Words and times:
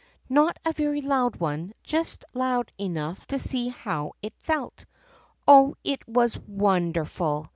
—not 0.29 0.57
a 0.65 0.73
very 0.73 0.99
loud 0.99 1.35
one, 1.35 1.73
just 1.83 2.25
loud 2.33 2.71
enough 2.79 3.27
to 3.27 3.37
see 3.37 3.67
how 3.67 4.13
it 4.23 4.33
felt. 4.39 4.87
Oh, 5.47 5.75
it 5.83 6.07
was 6.09 6.39
wonderful! 6.39 7.47